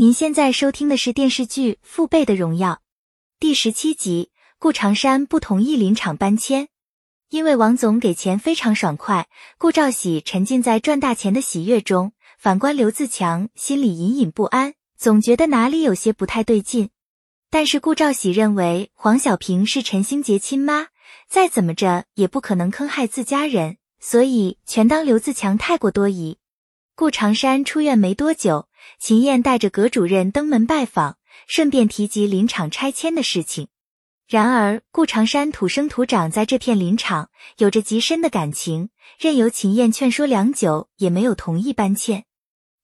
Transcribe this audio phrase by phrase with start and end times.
[0.00, 2.74] 您现在收听的是电视剧《父辈的荣耀》
[3.40, 4.30] 第十七集。
[4.60, 6.68] 顾长山不同意林场搬迁，
[7.30, 9.26] 因为王总给钱非常爽快。
[9.58, 16.90] 顾兆喜沉浸在赚大钱的喜悦中，反观刘自强心里隐隐不安，总觉得哪里有些不太对劲。
[17.50, 20.86] 但是顾兆喜认为黄小平是陈星杰亲妈，
[21.28, 26.38] 再怎么着也不可能坑害自家人，所以全当刘自强太过多疑。
[26.94, 28.67] 顾长山出院没多久。
[28.98, 31.16] 秦燕带着葛主任登门拜访，
[31.46, 33.68] 顺便提及林场拆迁的事情。
[34.28, 42.24] 然而顾长山土生土长在这片林场，有着极深的感情，任由秦燕劝说良久，也没有同意搬迁。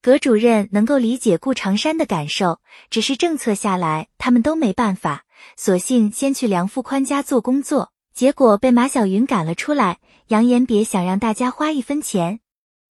[0.00, 5.24] 葛主任能够理解顾长山的感受，只是政策下来，他们都没办法，
[5.56, 7.92] 索性先去梁富宽家做工作。
[8.14, 9.98] 结果被马小云赶了出来，
[10.28, 12.40] 扬言别想让大家花一分钱。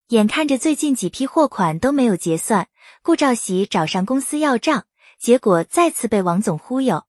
[0.10, 2.68] 眼看着最近几批货款都没有结算。
[3.05, 4.85] 顾兆喜找上公司要账，
[5.20, 7.03] 结果再次被王总忽悠。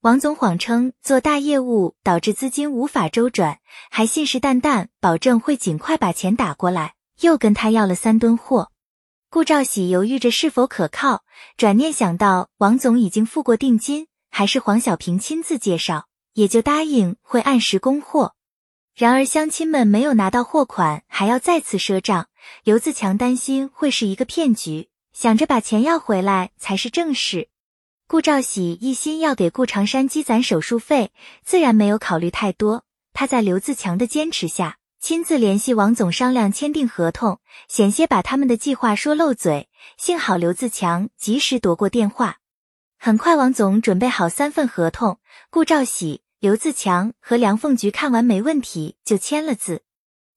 [0.00, 3.58] 王总谎称做大业务导致资金无法周转，
[3.90, 8.72] 还信誓旦旦保证会尽快把钱打过来，又跟他要了三吨货。
[9.28, 11.22] 顾兆喜犹豫着是否可靠，
[11.58, 18.32] 转念想到王总已经付过定金，还是黄小平亲自介绍，也就答应会按时供货。
[18.94, 22.28] 然而乡亲们没有拿到货款，还要再次赊账，
[22.64, 24.88] 刘自强担心会是一个骗局。
[25.18, 27.48] 想着把钱要回来才是正事，
[28.06, 31.10] 顾兆喜一心要给顾长山积攒手术费，
[31.42, 32.84] 自然没有考虑太多。
[33.14, 39.70] 他在刘自强的坚持下，亲自联系王总商量签订合同，险些把他们的计划说漏嘴。
[39.96, 42.40] 幸好刘自强及时夺过电话，
[42.98, 49.85] 很快王总准备好三份合同，顾兆喜、刘自强和梁凤菊看完没问题，就签了字。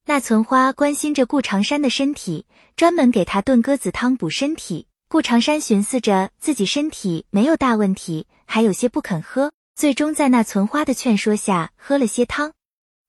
[0.09, 4.87] 那存花关心着顾长山的身体，专门给他炖鸽子汤补身体。
[5.07, 12.53] 顾长山寻思着自己身体没有大问题，还有些不肯喝，最终在那存花的劝说下喝了些汤。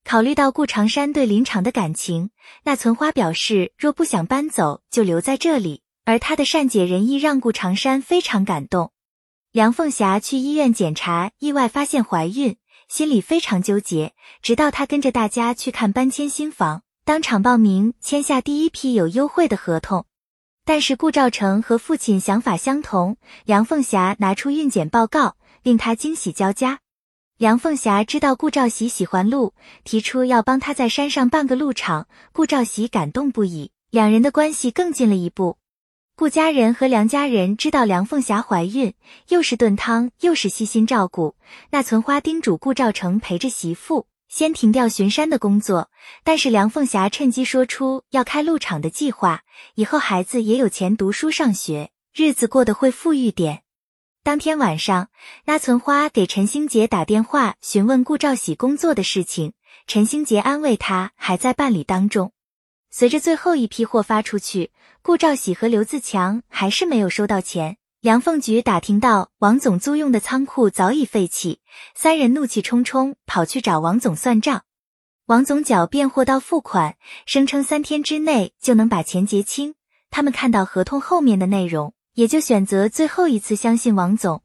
[0.04, 2.32] 考虑到顾长山对林场的感情，
[2.64, 8.92] 那存花表示若不想搬走就留在这里，而他的善解人意让顾长山非常感动。
[9.52, 12.58] 梁凤霞去医院检查，意外发现怀孕，
[12.90, 14.12] 心里非常纠结，
[14.42, 16.82] 直到她跟着大家去看搬迁新房。
[17.10, 20.06] 当场报名签下第一批有优惠的合同，
[20.64, 23.16] 但是顾兆成和父亲想法相同。
[23.44, 25.34] 梁凤霞拿出孕检报告，
[25.64, 26.78] 令他惊喜交加。
[27.36, 32.06] 梁凤霞知道顾兆喜喜欢鹿，提出要帮他在山上办个鹿场。
[32.30, 35.58] 顾兆喜感动不已，两人的关系更近了一步。
[36.14, 38.94] 顾家人和梁家人知道梁凤霞怀孕，
[39.30, 41.34] 又是炖汤，又是细心照顾。
[41.70, 44.06] 那存花叮嘱顾兆成陪着媳妇。
[44.30, 45.90] 先停掉巡山的工作，
[46.22, 49.42] 但是梁凤霞趁机说出要开鹿场的计划，
[49.74, 53.64] 以后孩子也有钱读书上学，日子过得会富裕点。
[54.22, 55.08] 当天晚上，
[55.46, 59.52] 那存花给陈星杰打电话询问顾兆喜工作的事情，
[59.88, 62.32] 陈星杰安慰他还在办理当中。
[62.92, 64.70] 随着最后一批货发出去，
[65.02, 67.78] 顾兆喜和刘自强还是没有收到钱。
[68.00, 71.60] 梁凤菊打听到王总租用的仓库早已废弃，
[71.94, 74.62] 三人怒气冲冲跑去找王总算账。
[75.26, 76.96] 王总狡辩货到付款，
[77.26, 79.74] 声称三天之内就能把钱结清。
[80.08, 84.42] 他们看到合同后面的内容，也就选择最后一次相信王总。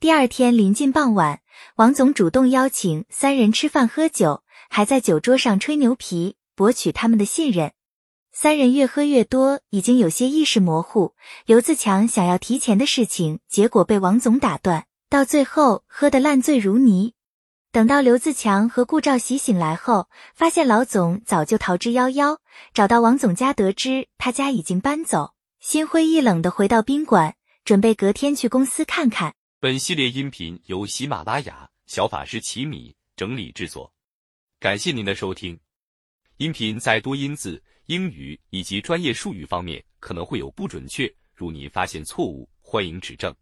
[0.00, 1.40] 第二天临近傍晚，
[1.76, 7.70] 王总主动邀请三人吃饭喝酒，还在酒桌上吹牛皮，博取他们的信任。
[8.40, 11.16] 三人越喝越多，已经有些意识模糊。
[11.44, 17.14] 刘自强想要提前的事情，结果被王总打断，到最后喝得烂醉如泥。
[17.72, 22.38] 等到刘自强和顾兆喜醒来后，发现老总早就逃之夭夭。
[22.72, 27.34] 找到王总家，得知他家已经搬走，心灰意冷的回到宾馆，
[27.64, 29.34] 准备隔天去公司看看。
[29.58, 33.92] 本系列音频由喜马拉雅小法师奇米整理制作，
[34.60, 35.58] 感谢您的收听。
[36.36, 37.60] 音频在多音字。
[37.88, 43.34] 英语以及专业术语方面可能会有不准确，如您发现错误，欢迎指正。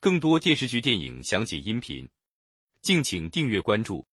[0.00, 2.08] 更多电视剧、电影详解音频，
[2.82, 4.04] 敬请订阅关注。